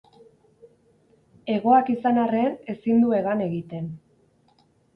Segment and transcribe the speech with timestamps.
[1.55, 3.95] Hegoak izan arren ezin du hegan egiten.